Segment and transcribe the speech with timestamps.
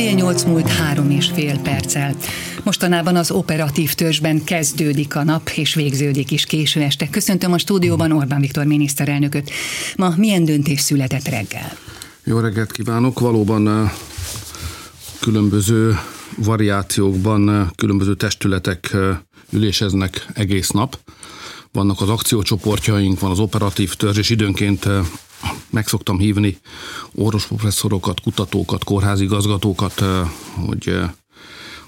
[0.00, 2.14] Fél nyolc múlt három és fél perccel.
[2.62, 7.08] Mostanában az operatív törzsben kezdődik a nap, és végződik is késő este.
[7.08, 9.50] Köszöntöm a stúdióban Orbán Viktor miniszterelnököt.
[9.96, 11.72] Ma milyen döntés született reggel?
[12.24, 13.20] Jó reggelt kívánok!
[13.20, 13.90] Valóban
[15.20, 15.98] különböző
[16.36, 18.96] variációkban különböző testületek
[19.52, 20.98] üléseznek egész nap.
[21.72, 24.88] Vannak az akciócsoportjaink, van az operatív törzs, és időnként
[25.70, 26.58] meg szoktam hívni
[27.14, 30.04] orvosprofesszorokat, kutatókat, kórházigazgatókat,
[30.66, 30.98] hogy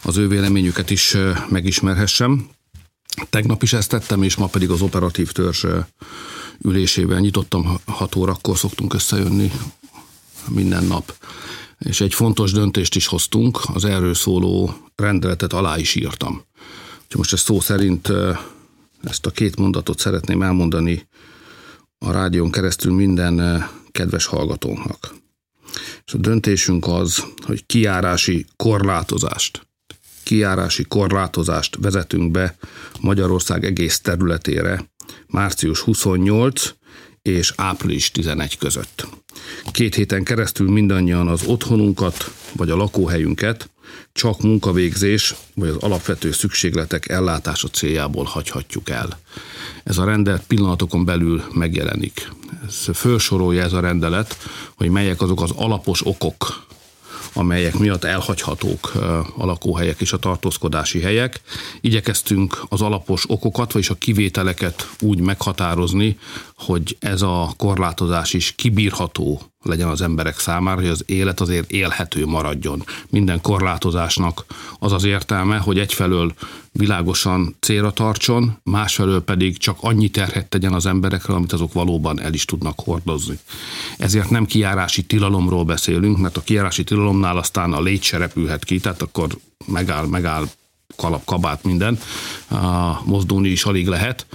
[0.03, 1.17] az ő véleményüket is
[1.49, 2.49] megismerhessem.
[3.31, 5.65] Tegnap is ezt tettem, és ma pedig az operatív törzs
[6.63, 9.53] ülésével nyitottam, 6 órakor szoktunk összejönni
[10.49, 11.15] minden nap.
[11.79, 16.45] És egy fontos döntést is hoztunk, az erről szóló rendeletet alá is írtam.
[17.03, 18.13] Úgyhogy most ezt szó szerint
[19.03, 21.09] ezt a két mondatot szeretném elmondani
[22.05, 25.15] a rádión keresztül minden kedves hallgatónak.
[26.05, 29.67] És a döntésünk az, hogy kiárási korlátozást,
[30.23, 32.57] kiárási korlátozást vezetünk be
[33.01, 34.91] Magyarország egész területére
[35.27, 36.75] március 28
[37.23, 39.07] és április 11 között.
[39.71, 43.71] Két héten keresztül mindannyian az otthonunkat vagy a lakóhelyünket
[44.13, 49.19] csak munkavégzés vagy az alapvető szükségletek ellátása céljából hagyhatjuk el.
[49.85, 52.29] Ez a rendelet pillanatokon belül megjelenik.
[52.67, 54.37] Ez felsorolja ez a rendelet,
[54.75, 56.67] hogy melyek azok az alapos okok,
[57.33, 58.95] amelyek miatt elhagyhatók
[59.37, 61.41] a lakóhelyek és a tartózkodási helyek.
[61.81, 66.19] Igyekeztünk az alapos okokat, vagyis a kivételeket úgy meghatározni,
[66.67, 72.27] hogy ez a korlátozás is kibírható legyen az emberek számára, hogy az élet azért élhető
[72.27, 72.85] maradjon.
[73.11, 74.45] Minden korlátozásnak
[74.79, 76.35] az az értelme, hogy egyfelől
[76.73, 82.35] világosan célra tartson, másfelől pedig csak annyi terhet tegyen az emberekre, amit azok valóban el
[82.35, 83.39] is tudnak hordozni.
[83.99, 88.81] Ezért nem kiárási tilalomról beszélünk, mert a kiárási tilalomnál aztán a légy se repülhet ki,
[88.81, 90.45] tehát akkor megáll, megáll
[90.97, 91.99] kalap, kabát, minden,
[93.05, 94.27] mozdulni is alig lehet,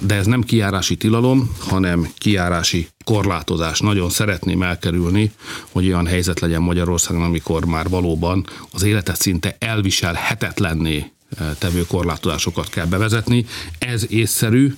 [0.00, 3.80] de ez nem kiárási tilalom, hanem kiárási korlátozás.
[3.80, 5.32] Nagyon szeretném elkerülni,
[5.72, 11.12] hogy olyan helyzet legyen Magyarországon, amikor már valóban az életet szinte elviselhetetlenné
[11.58, 13.46] tevő korlátozásokat kell bevezetni.
[13.78, 14.74] Ez észszerű,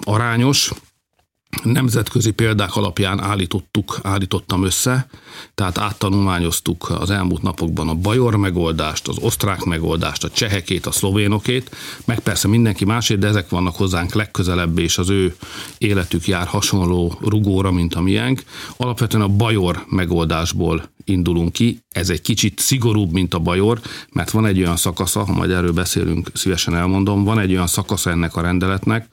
[0.00, 0.70] arányos,
[1.62, 5.06] nemzetközi példák alapján állítottuk, állítottam össze,
[5.54, 11.76] tehát áttanulmányoztuk az elmúlt napokban a bajor megoldást, az osztrák megoldást, a csehekét, a szlovénokét,
[12.04, 15.36] meg persze mindenki másét, de ezek vannak hozzánk legközelebb, és az ő
[15.78, 18.42] életük jár hasonló rugóra, mint a miénk.
[18.76, 21.78] Alapvetően a bajor megoldásból indulunk ki.
[21.88, 23.80] Ez egy kicsit szigorúbb, mint a bajor,
[24.12, 28.10] mert van egy olyan szakasza, ha majd erről beszélünk, szívesen elmondom, van egy olyan szakasza
[28.10, 29.08] ennek a rendeletnek,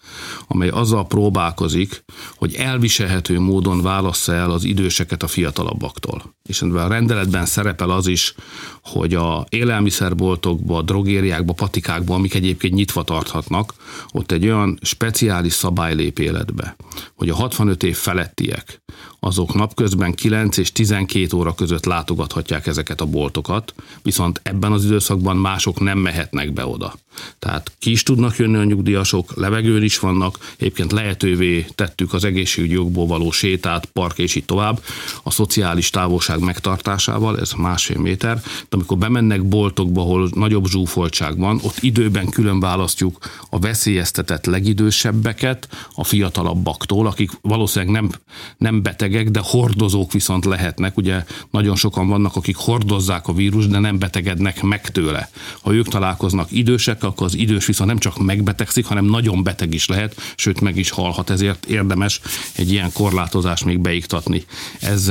[0.48, 2.04] amely azzal próbálkozik,
[2.36, 6.36] hogy elviselhető módon válassza el az időseket a fiatalabbaktól.
[6.50, 8.36] És a rendeletben szerepel az is,
[8.84, 13.74] hogy a élelmiszerboltokba, drogériákba, patikákba, amik egyébként nyitva tarthatnak,
[14.12, 16.76] ott egy olyan speciális szabály lép életbe,
[17.16, 18.82] hogy a 65 év felettiek,
[19.20, 25.38] azok napközben 9 és 12 óra között látogathatják ezeket a boltokat, viszont ebben az időszakban
[25.38, 26.94] mások nem mehetnek be oda.
[27.40, 32.74] Tehát ki is tudnak jönni a nyugdíjasok, levegőn is vannak, egyébként lehetővé tettük az egészségügyi
[32.74, 34.84] jogból való sétát, park és így tovább,
[35.24, 41.60] a szociális távolság megtartásával, ez másfél méter, de amikor bemennek boltokba, ahol nagyobb zsúfoltság van,
[41.64, 43.18] ott időben külön választjuk
[43.50, 48.10] a veszélyeztetett legidősebbeket a fiatalabbaktól, akik valószínűleg nem,
[48.58, 50.98] nem betegek, de hordozók viszont lehetnek.
[50.98, 55.30] Ugye nagyon sokan vannak, akik hordozzák a vírus, de nem betegednek meg tőle.
[55.62, 59.88] Ha ők találkoznak idősek, akkor az idős viszont nem csak megbetegszik, hanem nagyon beteg is
[59.88, 61.30] lehet, sőt meg is halhat.
[61.30, 62.22] Ezért érdemes
[62.56, 64.44] egy ilyen korlátozást még beiktatni.
[64.80, 65.08] Ez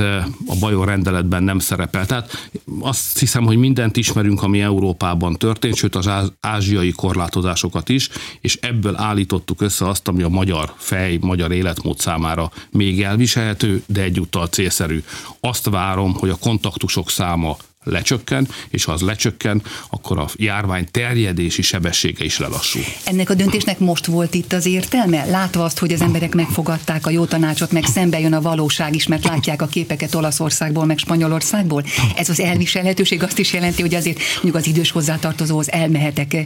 [0.46, 2.06] a bajor rendeletben nem szerepel.
[2.06, 2.50] Tehát
[2.80, 6.10] azt hiszem, hogy mindent ismerünk, ami Európában történt, sőt az
[6.40, 8.08] ázsiai korlátozásokat is,
[8.40, 14.02] és ebből állítottuk össze azt, ami a magyar fej, magyar életmód számára még elviselhető, de
[14.02, 15.02] egyúttal célszerű.
[15.40, 17.56] Azt várom, hogy a kontaktusok száma
[17.90, 22.82] lecsökken, és ha az lecsökken, akkor a járvány terjedési sebessége is lelassul.
[23.04, 25.24] Ennek a döntésnek most volt itt az értelme?
[25.24, 29.06] Látva azt, hogy az emberek megfogadták a jó tanácsot, meg szembe jön a valóság is,
[29.06, 31.84] mert látják a képeket Olaszországból, meg Spanyolországból.
[32.16, 36.36] Ez az elviselhetőség azt is jelenti, hogy azért mondjuk az idős hozzátartozóhoz elmehetek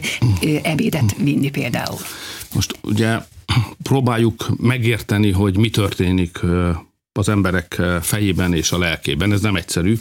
[0.63, 1.99] ebédet vinni például.
[2.53, 3.17] Most ugye
[3.83, 6.39] próbáljuk megérteni, hogy mi történik
[7.19, 9.31] az emberek fejében és a lelkében.
[9.31, 9.99] Ez nem egyszerű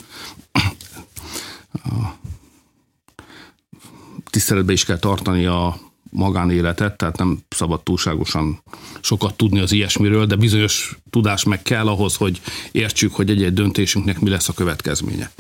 [4.31, 5.77] tiszteletbe is kell tartani a,
[6.13, 8.63] magánéletet, tehát nem szabad túlságosan
[9.01, 12.41] sokat tudni az ilyesmiről, de bizonyos tudás meg kell ahhoz, hogy
[12.73, 15.31] értsük, hogy egy-egy döntésünknek mi lesz a következménye.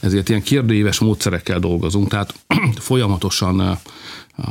[0.00, 2.34] Ezért ilyen kérdőíves módszerekkel dolgozunk, tehát
[2.78, 3.78] folyamatosan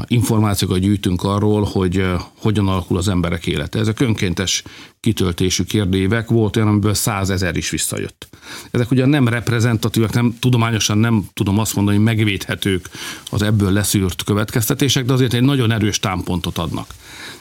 [0.07, 2.05] információkat gyűjtünk arról, hogy
[2.37, 3.79] hogyan alakul az emberek élete.
[3.79, 4.63] Ezek önkéntes
[4.99, 8.27] kitöltésű kérdévek, volt olyan, amiből százezer is visszajött.
[8.71, 12.89] Ezek ugye nem reprezentatívak, nem tudományosan nem tudom azt mondani, hogy megvédhetők
[13.29, 16.93] az ebből leszűrt következtetések, de azért egy nagyon erős támpontot adnak.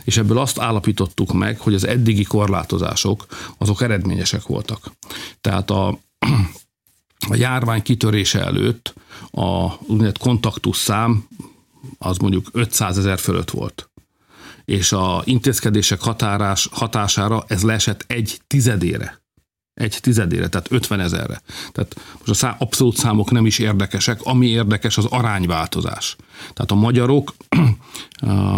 [0.04, 3.26] És ebből azt állapítottuk meg, hogy az eddigi korlátozások
[3.58, 4.92] azok eredményesek voltak.
[5.40, 5.98] Tehát a,
[7.30, 8.94] a járvány kitörése előtt
[9.30, 11.28] a úgynevezett kontaktusszám
[12.04, 13.90] az mondjuk 500 ezer fölött volt.
[14.64, 19.22] És a intézkedések határás, hatására ez leesett egy tizedére.
[19.74, 21.42] Egy tizedére, tehát 50 ezerre.
[21.72, 26.16] Tehát most a szám, abszolút számok nem is érdekesek, ami érdekes az arányváltozás.
[26.38, 27.34] Tehát a magyarok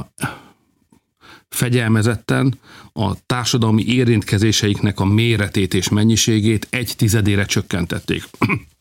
[1.49, 2.59] fegyelmezetten
[2.93, 8.25] a társadalmi érintkezéseiknek a méretét és mennyiségét egy tizedére csökkentették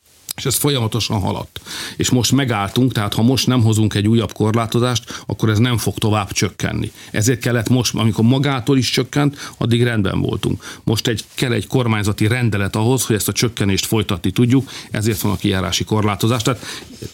[0.42, 1.62] és ez folyamatosan haladt.
[1.98, 5.98] És most megálltunk, tehát ha most nem hozunk egy újabb korlátozást, akkor ez nem fog
[5.98, 6.92] tovább csökkenni.
[7.12, 10.80] Ezért kellett most, amikor magától is csökkent, addig rendben voltunk.
[10.84, 15.32] Most egy, kell egy kormányzati rendelet ahhoz, hogy ezt a csökkenést folytatni tudjuk, ezért van
[15.32, 16.42] a kijárási korlátozás.
[16.42, 16.66] Tehát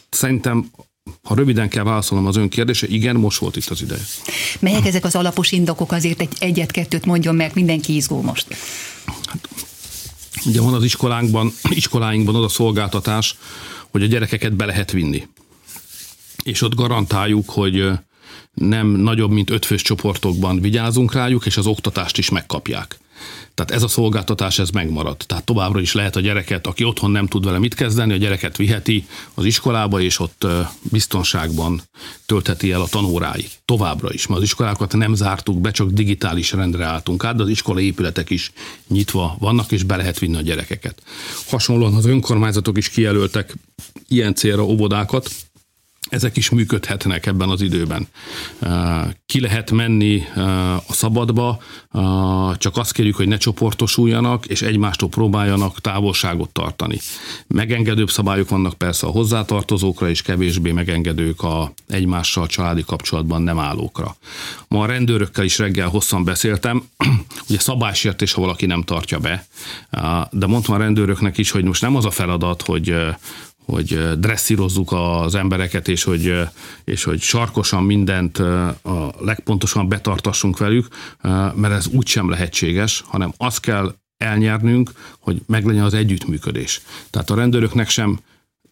[0.10, 0.70] szerintem
[1.24, 4.02] ha röviden kell válaszolnom az ön kérdése, igen, most volt itt az ideje.
[4.60, 8.48] Melyek ezek az alapos indokok azért egy egyet-kettőt mondjon, mert mindenki izgul most.
[9.26, 9.50] Hát,
[10.48, 13.36] Ugye van az iskolánkban, iskoláinkban az a szolgáltatás,
[13.92, 15.28] hogy a gyerekeket be lehet vinni.
[16.44, 17.92] És ott garantáljuk, hogy
[18.54, 23.00] nem nagyobb, mint ötfős csoportokban vigyázunk rájuk, és az oktatást is megkapják.
[23.54, 25.18] Tehát ez a szolgáltatás, ez megmarad.
[25.18, 28.58] Tehát továbbra is lehet a gyereket, aki otthon nem tud vele mit kezdeni, a gyereket
[28.58, 30.46] viheti az iskolába, és ott
[30.82, 31.82] biztonságban
[32.26, 33.52] töltheti el a tanóráit.
[33.66, 37.50] Továbbra is, mert az iskolákat nem zártuk be, csak digitális rendre álltunk át, de az
[37.50, 38.52] iskolai épületek is
[38.88, 41.02] nyitva vannak, és be lehet vinni a gyerekeket.
[41.50, 43.54] Hasonlóan az önkormányzatok is kijelöltek
[44.08, 45.30] ilyen célra óvodákat,
[46.10, 48.08] ezek is működhetnek ebben az időben.
[49.26, 50.24] Ki lehet menni
[50.88, 51.62] a szabadba,
[52.58, 57.00] csak azt kérjük, hogy ne csoportosuljanak, és egymástól próbáljanak távolságot tartani.
[57.48, 64.16] Megengedőbb szabályok vannak persze a hozzátartozókra, és kevésbé megengedők a egymással családi kapcsolatban nem állókra.
[64.68, 66.84] Ma a rendőrökkel is reggel hosszan beszéltem,
[67.50, 69.48] ugye szabálysértés, ha valaki nem tartja be,
[70.32, 72.96] de mondtam a rendőröknek is, hogy most nem az a feladat, hogy
[73.68, 76.34] hogy dresszírozzuk az embereket, és hogy,
[76.84, 80.88] és hogy sarkosan mindent a legpontosan betartassunk velük,
[81.56, 86.82] mert ez úgysem lehetséges, hanem azt kell elnyernünk, hogy meglegyen az együttműködés.
[87.10, 88.20] Tehát a rendőröknek sem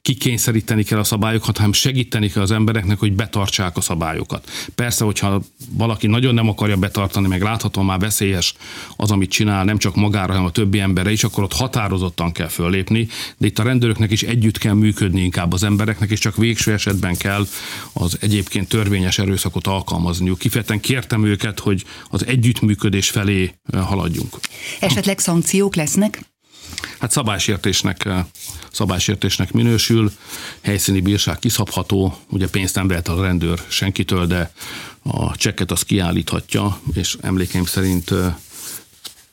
[0.06, 4.50] kikényszeríteni kell a szabályokat, hanem segíteni kell az embereknek, hogy betartsák a szabályokat.
[4.76, 5.42] Persze, hogyha
[5.72, 8.54] valaki nagyon nem akarja betartani, meg láthatóan már veszélyes
[8.96, 12.48] az, amit csinál, nem csak magára, hanem a többi emberre is, akkor ott határozottan kell
[12.48, 13.08] föllépni,
[13.38, 17.16] de itt a rendőröknek is együtt kell működni inkább az embereknek, és csak végső esetben
[17.18, 17.48] kell
[17.94, 20.38] az egyébként törvényes erőszakot alkalmazniuk.
[20.38, 24.40] Kifejezetten kértem őket, hogy az együttműködés felé eh, haladjunk.
[24.80, 26.35] Esetleg szankciók lesznek?
[27.00, 28.26] Hát szabálysértésnek, eh,
[28.72, 30.12] szabálysértésnek minősül,
[30.62, 34.52] helyszíni bírság kiszabható, ugye pénzt nem vehet a rendőr senkitől, de
[35.04, 38.12] a csekket az kiállíthatja, és emlékeim szerint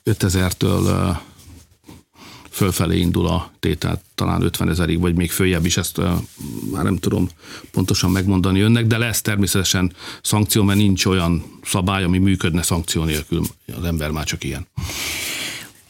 [0.05, 1.17] 5000-től eh, eh,
[2.50, 5.99] fölfelé indul a tétel, talán 50 ezerig, vagy még följebb is, ezt
[6.71, 7.29] már nem tudom
[7.70, 13.43] pontosan megmondani önnek, de lesz természetesen szankció, mert nincs olyan szabály, ami működne szankció nélkül,
[13.77, 14.67] az ember már csak ilyen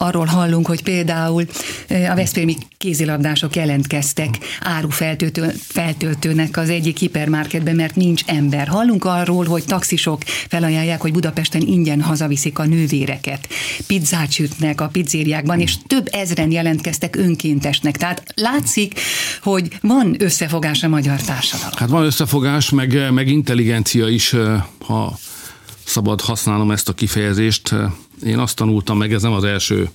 [0.02, 1.46] arról hallunk, hogy például
[1.88, 8.68] a Veszprémi kézilabdások jelentkeztek árufeltöltő, feltöltőnek az egyik hipermarketben, mert nincs ember.
[8.68, 13.48] Hallunk arról, hogy taxisok felajánlják, hogy Budapesten ingyen hazaviszik a nővéreket.
[13.86, 17.96] Pizzát sütnek a pizzériákban, és több ezren jelentkeztek önkéntesnek.
[17.96, 19.00] Tehát látszik,
[19.42, 21.72] hogy van összefogás a magyar társadalom.
[21.76, 24.34] Hát van összefogás, meg, meg intelligencia is,
[24.86, 25.18] ha
[25.84, 27.74] szabad használnom ezt a kifejezést.
[28.24, 29.90] Én azt tanultam meg, ez nem az első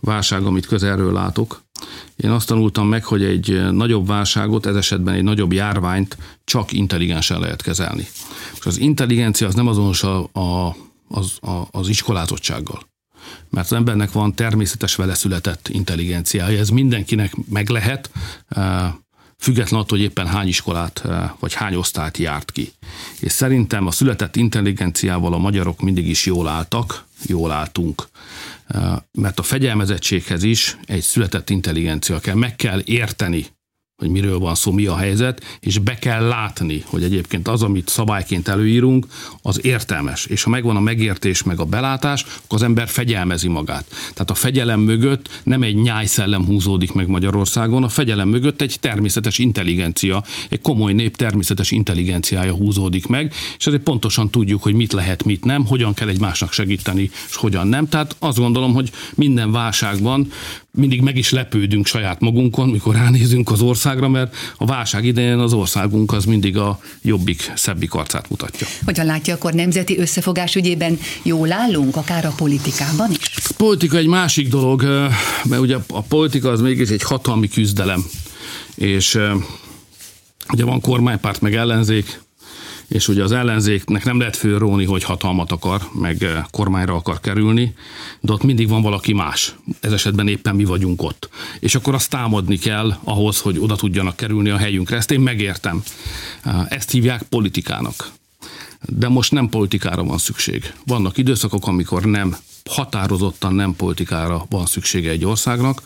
[0.00, 1.62] válság, amit közelről látok.
[2.16, 7.40] Én azt tanultam meg, hogy egy nagyobb válságot, ez esetben egy nagyobb járványt csak intelligensen
[7.40, 8.06] lehet kezelni.
[8.58, 10.76] És az intelligencia az nem azonos a, a,
[11.08, 12.82] az, a, az iskolázottsággal.
[13.50, 18.10] Mert az embernek van természetes vele született intelligenciája, ez mindenkinek meg lehet,
[19.38, 21.04] független attól, hogy éppen hány iskolát
[21.38, 22.72] vagy hány osztályt járt ki.
[23.20, 28.08] És szerintem a született intelligenciával a magyarok mindig is jól álltak, jól álltunk.
[29.12, 32.34] Mert a fegyelmezettséghez is egy született intelligencia kell.
[32.34, 33.46] Meg kell érteni
[33.98, 37.88] hogy miről van szó, mi a helyzet, és be kell látni, hogy egyébként az, amit
[37.88, 39.06] szabályként előírunk,
[39.42, 40.26] az értelmes.
[40.26, 43.84] És ha megvan a megértés, meg a belátás, akkor az ember fegyelmezi magát.
[44.12, 49.38] Tehát a fegyelem mögött nem egy nyájszellem húzódik meg Magyarországon, a fegyelem mögött egy természetes
[49.38, 55.24] intelligencia, egy komoly nép természetes intelligenciája húzódik meg, és ezért pontosan tudjuk, hogy mit lehet,
[55.24, 57.88] mit nem, hogyan kell egymásnak segíteni, és hogyan nem.
[57.88, 60.30] Tehát azt gondolom, hogy minden válságban
[60.78, 65.52] mindig meg is lepődünk saját magunkon, mikor ránézünk az országra, mert a válság idején az
[65.52, 68.66] országunk az mindig a jobbik, szebbik arcát mutatja.
[68.84, 73.30] Hogyan látja, akkor nemzeti összefogás ügyében jól állunk, akár a politikában is?
[73.34, 74.82] A politika egy másik dolog,
[75.44, 78.04] mert ugye a politika az mégis egy hatalmi küzdelem,
[78.74, 79.18] és
[80.52, 82.20] ugye van kormánypárt meg ellenzék,
[82.88, 87.74] és ugye az ellenzéknek nem lehet fölróni, hogy hatalmat akar, meg eh, kormányra akar kerülni,
[88.20, 89.54] de ott mindig van valaki más.
[89.80, 91.28] Ez esetben éppen mi vagyunk ott.
[91.60, 94.96] És akkor azt támadni kell ahhoz, hogy oda tudjanak kerülni a helyünkre.
[94.96, 95.82] Ezt én megértem.
[96.42, 98.10] Eh, ezt hívják politikának.
[98.80, 100.72] De most nem politikára van szükség.
[100.86, 102.36] Vannak időszakok, amikor nem
[102.68, 105.82] határozottan nem politikára van szüksége egy országnak,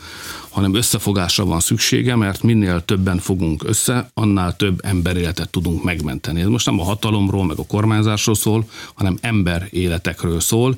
[0.48, 6.40] hanem összefogásra van szüksége, mert minél többen fogunk össze, annál több emberéletet tudunk megmenteni.
[6.40, 10.76] Ez most nem a hatalomról, meg a kormányzásról szól, hanem ember életekről szól,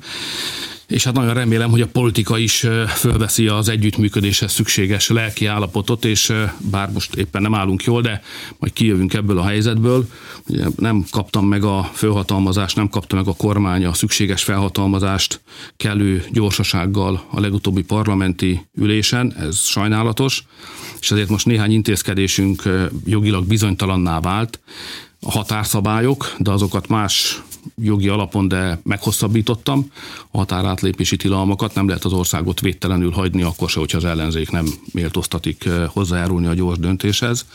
[0.87, 6.33] és hát nagyon remélem, hogy a politika is fölveszi az együttműködéshez szükséges lelki állapotot, és
[6.57, 8.21] bár most éppen nem állunk jól, de
[8.59, 10.07] majd kijövünk ebből a helyzetből.
[10.47, 15.41] Ugye nem kaptam meg a fölhatalmazást, nem kapta meg a kormány a szükséges felhatalmazást
[15.77, 20.43] kellő gyorsasággal a legutóbbi parlamenti ülésen, ez sajnálatos,
[20.99, 22.63] és ezért most néhány intézkedésünk
[23.05, 24.59] jogilag bizonytalanná vált,
[25.21, 27.41] a határszabályok, de azokat más
[27.81, 29.91] jogi alapon, de meghosszabbítottam
[30.31, 31.75] a határátlépési tilalmakat.
[31.75, 36.47] Nem lehet az országot védtelenül hagyni, akkor se, hogyha az ellenzék nem méltóztatik eh, hozzájárulni
[36.47, 37.45] a gyors döntéshez.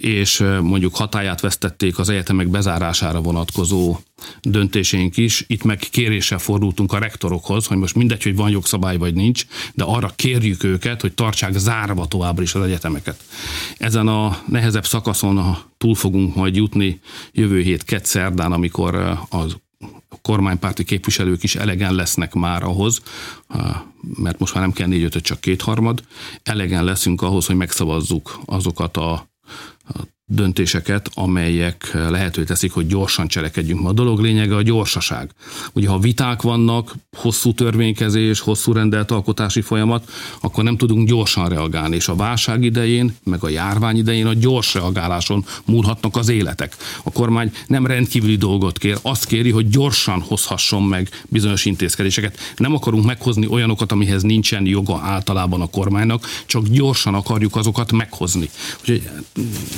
[0.00, 3.98] És eh, mondjuk hatáját vesztették az egyetemek bezárására vonatkozó
[4.42, 5.44] döntésénk is.
[5.46, 9.84] Itt meg kéréssel fordultunk a rektorokhoz, hogy most mindegy, hogy van jogszabály vagy nincs, de
[9.84, 13.20] arra kérjük őket, hogy tartsák zárva továbbra is az egyetemeket.
[13.78, 17.00] Ezen a nehezebb szakaszon túl fogunk majd jutni
[17.32, 19.56] jövő hét kett szerdán, amikor az
[20.22, 23.02] kormánypárti képviselők is elegen lesznek már ahhoz,
[24.00, 26.04] mert most már nem kell négy csak kétharmad,
[26.42, 29.29] elegen leszünk ahhoz, hogy megszavazzuk azokat a
[30.32, 33.88] döntéseket, amelyek lehetővé teszik, hogy gyorsan cselekedjünk.
[33.88, 35.30] A dolog lényege a gyorsaság.
[35.72, 40.10] Ugye ha viták vannak, hosszú törvénykezés, hosszú rendelt alkotási folyamat,
[40.40, 44.74] akkor nem tudunk gyorsan reagálni, és a válság idején, meg a járvány idején a gyors
[44.74, 46.76] reagáláson múlhatnak az életek.
[47.02, 52.38] A kormány nem rendkívüli dolgot kér, azt kéri, hogy gyorsan hozhasson meg bizonyos intézkedéseket.
[52.56, 58.50] Nem akarunk meghozni olyanokat, amihez nincsen joga általában a kormánynak, csak gyorsan akarjuk azokat meghozni.
[58.80, 59.08] Úgyhogy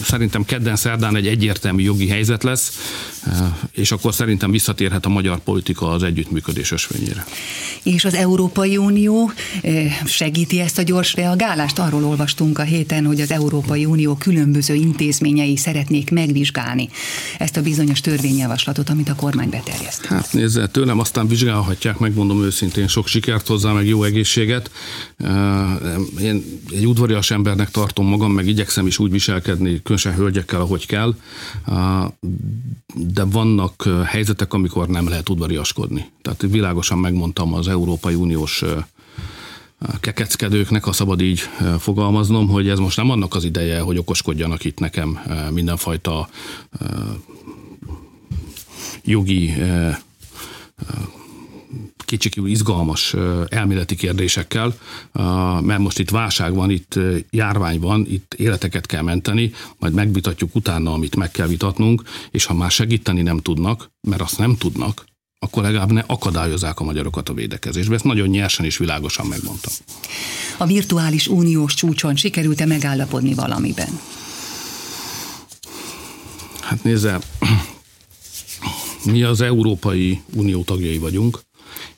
[0.05, 2.73] szerintem szerintem kedden szerdán egy egyértelmű jogi helyzet lesz,
[3.27, 3.33] eh,
[3.73, 7.25] és akkor szerintem visszatérhet a magyar politika az együttműködés ösvényére.
[7.83, 9.33] És az Európai Unió
[9.63, 11.79] eh, segíti ezt a gyors reagálást?
[11.79, 16.89] Arról olvastunk a héten, hogy az Európai Unió különböző intézményei szeretnék megvizsgálni
[17.39, 20.05] ezt a bizonyos törvényjavaslatot, amit a kormány beterjeszt.
[20.05, 24.71] Hát nézze, tőlem aztán vizsgálhatják, megmondom őszintén, sok sikert hozzá, meg jó egészséget.
[25.19, 25.31] Eh,
[26.23, 31.15] én egy udvarias embernek tartom magam, meg igyekszem is úgy viselkedni, különösen hölgyekkel, ahogy kell,
[32.95, 36.11] de vannak helyzetek, amikor nem lehet udvariaskodni.
[36.23, 38.65] Tehát világosan megmondtam az Európai Uniós
[40.01, 41.41] kekeckedőknek, ha szabad így
[41.79, 45.19] fogalmaznom, hogy ez most nem annak az ideje, hogy okoskodjanak itt nekem
[45.51, 46.29] mindenfajta
[49.05, 49.55] jogi
[52.13, 53.15] kicsikül izgalmas
[53.49, 54.75] elméleti kérdésekkel,
[55.61, 56.99] mert most itt válság van, itt
[57.31, 62.55] járvány van, itt életeket kell menteni, majd megvitatjuk utána, amit meg kell vitatnunk, és ha
[62.55, 65.05] már segíteni nem tudnak, mert azt nem tudnak,
[65.39, 67.95] akkor legalább ne akadályozzák a magyarokat a védekezésbe.
[67.95, 69.73] Ezt nagyon nyersen és világosan megmondtam.
[70.59, 73.99] A virtuális uniós csúcson sikerült-e megállapodni valamiben?
[76.61, 77.19] Hát nézze,
[79.05, 81.41] mi az Európai Unió tagjai vagyunk,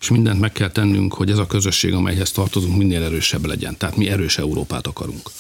[0.01, 3.77] és mindent meg kell tennünk, hogy ez a közösség, amelyhez tartozunk, minél erősebb legyen.
[3.77, 5.31] Tehát mi erős Európát akarunk.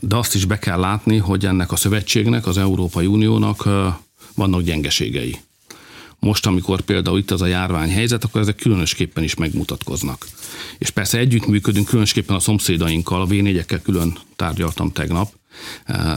[0.00, 3.68] De azt is be kell látni, hogy ennek a szövetségnek, az Európai Uniónak
[4.34, 5.38] vannak gyengeségei.
[6.20, 10.26] Most, amikor például itt az a járványhelyzet, akkor ezek különösképpen is megmutatkoznak.
[10.78, 13.34] És persze együttműködünk különösképpen a szomszédainkkal, a v
[13.82, 15.32] külön tárgyaltam tegnap,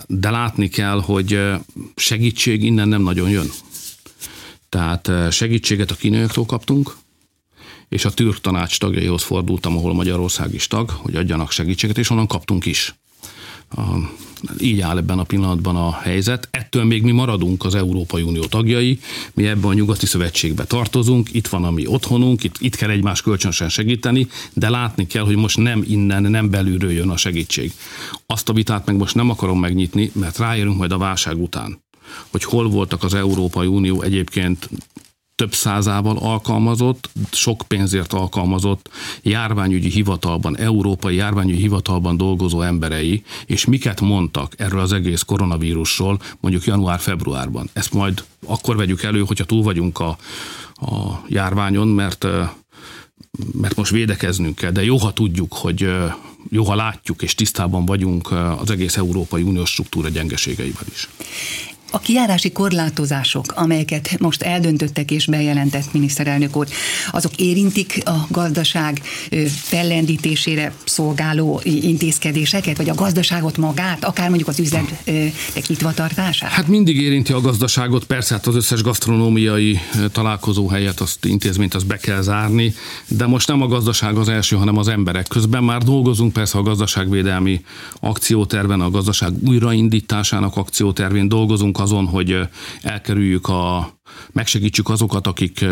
[0.07, 1.39] de látni kell, hogy
[1.95, 3.49] segítség innen nem nagyon jön.
[4.69, 6.95] Tehát segítséget a kínaiaktól kaptunk,
[7.91, 12.27] és a Türk tanács tagjaihoz fordultam, ahol Magyarország is tag, hogy adjanak segítséget, és onnan
[12.27, 12.95] kaptunk is.
[14.59, 16.47] Így áll ebben a pillanatban a helyzet.
[16.51, 18.99] Ettől még mi maradunk az Európai Unió tagjai,
[19.33, 23.21] mi ebben a nyugati szövetségbe tartozunk, itt van a mi otthonunk, itt, itt kell egymás
[23.21, 27.73] kölcsönösen segíteni, de látni kell, hogy most nem innen, nem belülről jön a segítség.
[28.25, 31.79] Azt a vitát meg most nem akarom megnyitni, mert ráérünk majd a válság után
[32.31, 34.69] hogy hol voltak az Európai Unió egyébként
[35.41, 38.89] több százával alkalmazott, sok pénzért alkalmazott
[39.21, 46.65] járványügyi hivatalban, európai járványügyi hivatalban dolgozó emberei, és miket mondtak erről az egész koronavírusról mondjuk
[46.65, 47.69] január-februárban.
[47.73, 50.17] Ezt majd akkor vegyük elő, hogyha túl vagyunk a,
[50.73, 52.27] a járványon, mert
[53.53, 55.89] mert most védekeznünk kell, de jó, ha tudjuk, hogy
[56.49, 61.09] jó, ha látjuk és tisztában vagyunk az egész Európai Uniós struktúra gyengeségeivel is.
[61.93, 66.67] A kiárási korlátozások, amelyeket most eldöntöttek és bejelentett miniszterelnök úr,
[67.11, 69.01] azok érintik a gazdaság
[69.47, 76.49] fellendítésére szolgáló intézkedéseket, vagy a gazdaságot magát, akár mondjuk az üzletek nyitva tartását?
[76.49, 79.79] Hát mindig érinti a gazdaságot, persze hát az összes gasztronómiai
[80.11, 82.73] találkozóhelyet, azt intézményt azt be kell zárni,
[83.07, 85.27] de most nem a gazdaság az első, hanem az emberek.
[85.27, 87.61] Közben már dolgozunk persze a gazdaságvédelmi
[87.99, 92.39] akcióterven, a gazdaság újraindításának akciótervén dolgozunk azon, hogy
[92.81, 93.91] elkerüljük a,
[94.31, 95.65] megsegítsük azokat, akik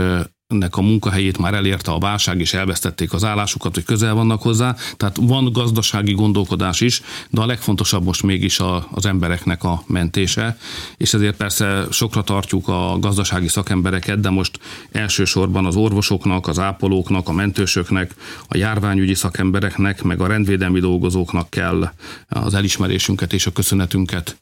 [0.56, 4.76] nek a munkahelyét már elérte a válság, és elvesztették az állásukat, hogy közel vannak hozzá.
[4.98, 10.58] Tehát van gazdasági gondolkodás is, de a legfontosabb most mégis a, az embereknek a mentése,
[10.98, 14.60] és ezért persze sokra tartjuk a gazdasági szakembereket, de most
[14.92, 18.16] elsősorban az orvosoknak, az ápolóknak, a mentősöknek,
[18.48, 21.92] a járványügyi szakembereknek, meg a rendvédelmi dolgozóknak kell
[22.28, 24.38] az elismerésünket és a köszönetünket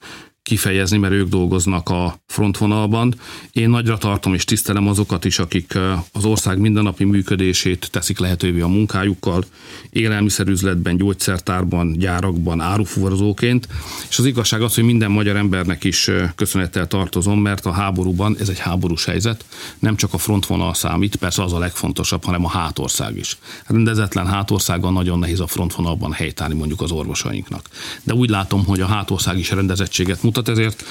[0.47, 3.15] kifejezni, mert ők dolgoznak a frontvonalban.
[3.51, 5.77] Én nagyra tartom és tisztelem azokat is, akik
[6.11, 9.43] az ország mindennapi működését teszik lehetővé a munkájukkal,
[9.89, 13.67] élelmiszerüzletben, gyógyszertárban, gyárakban, árufuvarozóként,
[14.09, 18.49] és az igazság az, hogy minden magyar embernek is köszönettel tartozom, mert a háborúban ez
[18.49, 19.45] egy háborús helyzet,
[19.79, 23.37] nem csak a frontvonal számít, persze az a legfontosabb, hanem a hátország is.
[23.65, 27.69] Rendezetlen hátországgal nagyon nehéz a frontvonalban helytállni mondjuk az orvosainknak.
[28.03, 30.83] De úgy látom, hogy a hátország is rendezettséget mutat, mutat, ezért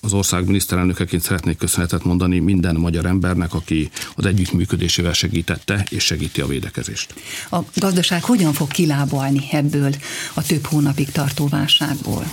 [0.00, 6.40] az ország miniszterelnökeként szeretnék köszönetet mondani minden magyar embernek, aki az együttműködésével segítette és segíti
[6.40, 7.14] a védekezést.
[7.50, 9.94] A gazdaság hogyan fog kilábalni ebből
[10.34, 12.24] a több hónapig tartó válságból?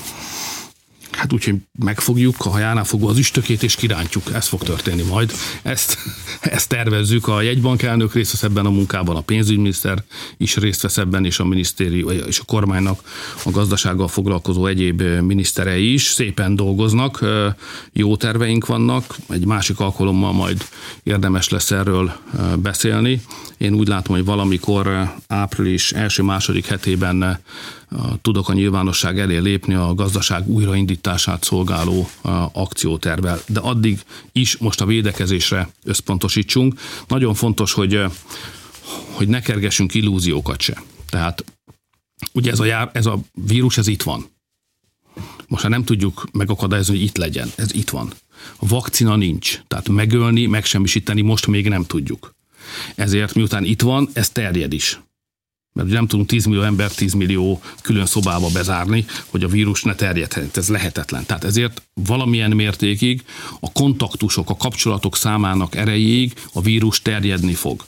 [1.12, 4.34] Hát úgyhogy megfogjuk a hajánál fogva az üstökét, és kirántjuk.
[4.34, 5.32] Ez fog történni majd.
[5.62, 5.98] Ezt,
[6.42, 7.28] ezt tervezzük.
[7.28, 10.04] A jegybank elnök részt vesz ebben a munkában, a pénzügyminiszter
[10.38, 13.02] is részt vesz ebben, és a minisztérium és a kormánynak
[13.44, 17.26] a gazdasággal foglalkozó egyéb miniszterei is szépen dolgoznak.
[17.94, 19.16] Jó terveink vannak.
[19.30, 20.66] Egy másik alkalommal majd
[21.04, 22.12] érdemes lesz erről
[22.56, 23.22] beszélni.
[23.58, 27.40] Én úgy látom, hogy valamikor április első-második hetében
[28.22, 32.10] tudok a nyilvánosság elé lépni a gazdaság újraindítását szolgáló
[32.52, 33.42] akciótervel.
[33.48, 34.00] De addig
[34.32, 36.80] is most a védekezésre összpontosítsunk.
[37.08, 38.04] Nagyon fontos, hogy,
[39.12, 40.84] hogy ne kergessünk illúziókat se.
[41.10, 41.44] Tehát
[42.34, 44.26] ugye ez a, jár, ez a vírus, ez itt van.
[45.48, 47.52] Most már nem tudjuk megakadályozni, hogy itt legyen.
[47.56, 48.14] Ez itt van.
[48.56, 49.62] A vakcina nincs.
[49.68, 52.36] Tehát megölni, megsemmisíteni most még nem tudjuk.
[52.96, 55.00] Ezért miután itt van, ez terjed is
[55.74, 59.96] mert nem tudunk 10 millió ember 10 millió külön szobába bezárni, hogy a vírus ne
[59.96, 60.58] terjedhet.
[60.58, 61.26] Ez lehetetlen.
[61.26, 63.24] Tehát ezért valamilyen mértékig
[63.60, 67.86] a kontaktusok, a kapcsolatok számának erejéig a vírus terjedni fog.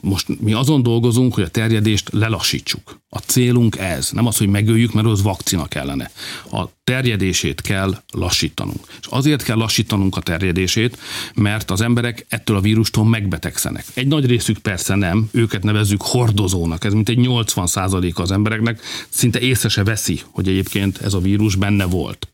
[0.00, 3.04] Most mi azon dolgozunk, hogy a terjedést lelassítsuk.
[3.08, 6.10] A célunk ez, nem az, hogy megöljük, mert az vakcina kellene.
[6.50, 8.86] A terjedését kell lassítanunk.
[9.00, 10.98] És azért kell lassítanunk a terjedését,
[11.34, 13.84] mert az emberek ettől a vírustól megbetegszenek.
[13.94, 19.40] Egy nagy részük persze nem, őket nevezzük hordozónak, ez mint egy 80% az embereknek szinte
[19.40, 22.28] észre se veszi, hogy egyébként ez a vírus benne volt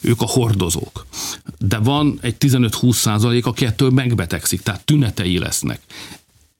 [0.00, 1.06] ők a hordozók.
[1.58, 5.80] De van egy 15-20 százalék, aki ettől megbetegszik, tehát tünetei lesznek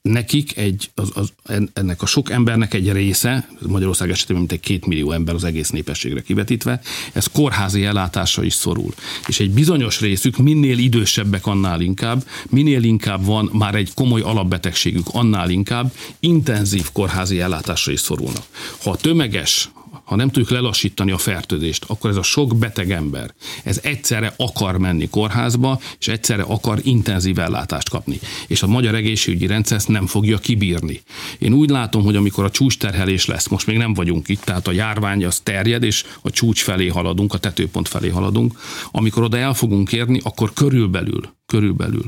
[0.07, 1.33] nekik egy, az, az,
[1.73, 5.71] ennek a sok embernek egy része, Magyarország esetében mint egy két millió ember az egész
[5.71, 6.81] népességre kivetítve,
[7.13, 8.95] ez kórházi ellátásra is szorul.
[9.27, 15.07] És egy bizonyos részük, minél idősebbek, annál inkább, minél inkább van már egy komoly alapbetegségük,
[15.13, 18.45] annál inkább intenzív kórházi ellátásra is szorulnak.
[18.83, 19.69] Ha a tömeges
[20.07, 24.79] ha nem tudjuk lelassítani a fertőzést, akkor ez a sok beteg ember, ez egyszerre akar
[24.79, 28.21] menni kórházba, és egyszerre akar intenzív ellátást kapni.
[28.47, 31.03] És a magyar egészségügyi rendszer ezt nem fogja kibírni.
[31.39, 34.73] Én úgy látom, hogy amikor a csúcsterhelés lesz, most még nem vagyunk itt, tehát a
[34.73, 38.59] járvány az terjed, és a csúcs felé haladunk, a tetőpont felé haladunk,
[38.91, 42.05] amikor oda el fogunk érni, akkor körülbelül körülbelül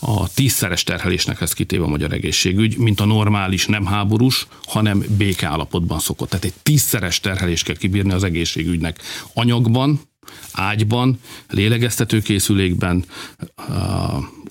[0.00, 5.98] a tízszeres terhelésnek lesz kitéve a magyar egészségügy, mint a normális, nem háborús, hanem békeállapotban
[5.98, 6.28] szokott.
[6.28, 9.00] Tehát egy tízszeres terhelést kell kibírni az egészségügynek
[9.34, 10.00] anyagban,
[10.52, 13.04] ágyban, lélegeztetőkészülékben,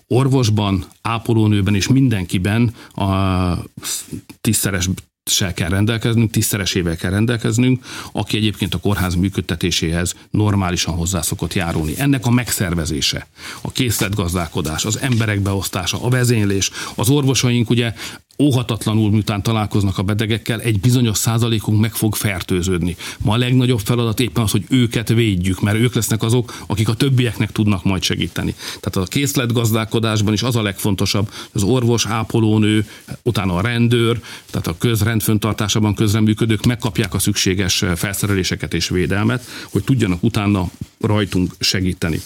[0.08, 3.54] orvosban, ápolónőben és mindenkiben a
[4.42, 4.90] tízszeres
[5.30, 11.94] se kell rendelkeznünk, tízszeresével kell rendelkeznünk, aki egyébként a kórház működtetéséhez normálisan hozzá szokott járulni.
[11.98, 13.28] Ennek a megszervezése,
[13.62, 17.94] a készletgazdálkodás, az emberek beosztása, a vezénylés, az orvosaink ugye
[18.40, 22.96] óhatatlanul, miután találkoznak a betegekkel, egy bizonyos százalékunk meg fog fertőződni.
[23.20, 26.94] Ma a legnagyobb feladat éppen az, hogy őket védjük, mert ők lesznek azok, akik a
[26.94, 28.56] többieknek tudnak majd segíteni.
[28.80, 32.88] Tehát a készletgazdálkodásban is az a legfontosabb, az orvos, ápolónő,
[33.24, 34.22] utána a rendőr,
[34.52, 40.70] tehát a közrendföntartásában közreműködők megkapják a szükséges felszereléseket és védelmet, hogy tudjanak utána
[41.00, 42.22] rajtunk segíteni.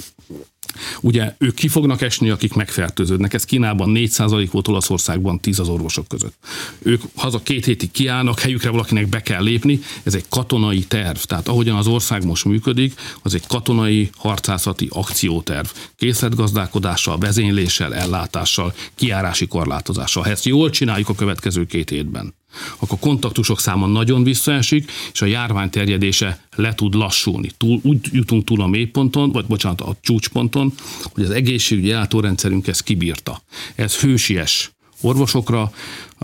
[1.02, 3.34] Ugye ők ki fognak esni, akik megfertőződnek.
[3.34, 6.34] Ez Kínában 4% volt, Olaszországban 10 az orvosok között.
[6.80, 9.80] Ők haza két hétig kiállnak, helyükre valakinek be kell lépni.
[10.04, 11.18] Ez egy katonai terv.
[11.18, 15.68] Tehát ahogyan az ország most működik, az egy katonai harcászati akcióterv.
[15.96, 20.24] Készletgazdálkodással, vezényléssel, ellátással, kiárási korlátozással.
[20.24, 22.34] Ha ezt jól csináljuk a következő két hétben,
[22.80, 27.52] akkor a kontaktusok száma nagyon visszaesik, és a járvány terjedése le tud lassulni.
[27.58, 32.84] Túl, úgy jutunk túl a mélyponton, vagy bocsánat, a csúcsponton, hogy az egészségügyi ellátórendszerünk ezt
[32.84, 33.42] kibírta.
[33.76, 35.72] Ez hősies orvosokra,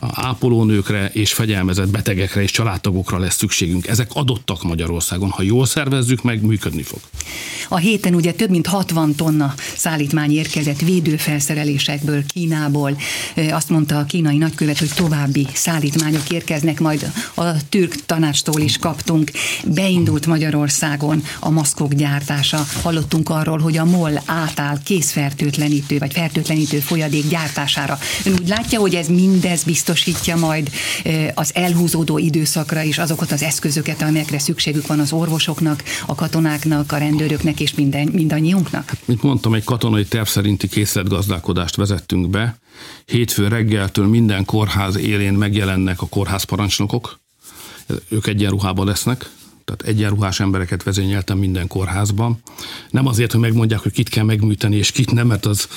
[0.01, 3.87] ápolónőkre és fegyelmezett betegekre és családtagokra lesz szükségünk.
[3.87, 5.29] Ezek adottak Magyarországon.
[5.29, 6.99] Ha jól szervezzük meg, működni fog.
[7.69, 12.97] A héten ugye több mint 60 tonna szállítmány érkezett védőfelszerelésekből, Kínából.
[13.51, 19.31] Azt mondta a kínai nagykövet, hogy további szállítmányok érkeznek, majd a türk tanácstól is kaptunk.
[19.65, 22.65] Beindult Magyarországon a maszkok gyártása.
[22.81, 27.99] Hallottunk arról, hogy a MOL átáll készfertőtlenítő vagy fertőtlenítő folyadék gyártására.
[28.25, 30.69] Ön úgy látja, hogy ez mindez biztos biztosítja majd
[31.33, 36.97] az elhúzódó időszakra is azokat az eszközöket, amelyekre szükségük van az orvosoknak, a katonáknak, a
[36.97, 38.91] rendőröknek és minden, mindannyiunknak?
[39.05, 42.57] Mint mondtam, egy katonai terv szerinti készletgazdálkodást vezettünk be.
[43.05, 47.19] Hétfő reggeltől minden kórház élén megjelennek a kórházparancsnokok.
[48.09, 49.29] Ők egyenruhában lesznek,
[49.67, 52.37] tehát egyenruhás embereket vezényeltem minden kórházban.
[52.89, 55.67] Nem azért, hogy megmondják, hogy kit kell megműteni, és kit nem, mert az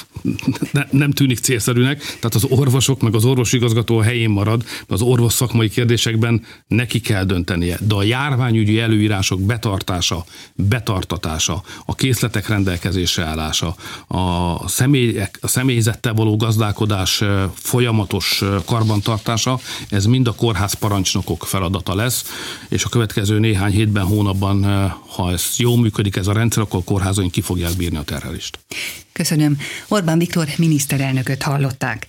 [0.72, 1.98] ne, nem tűnik célszerűnek.
[1.98, 7.24] Tehát az orvosok, meg az orvosigazgató a helyén marad, az orvos szakmai kérdésekben neki kell
[7.24, 7.79] döntenie.
[7.87, 10.24] De a járványügyi előírások betartása,
[10.55, 13.74] betartatása, a készletek rendelkezésre állása,
[14.07, 17.22] a, személyek, a személyzettel való gazdálkodás
[17.55, 22.24] folyamatos karbantartása, ez mind a kórház parancsnokok feladata lesz,
[22.68, 24.64] és a következő néhány hétben, hónapban,
[25.07, 28.59] ha ez jól működik ez a rendszer, akkor a kórházaink ki fogják bírni a terhelést.
[29.12, 29.59] Köszönöm.
[29.88, 32.07] Orbán Viktor miniszterelnököt hallották.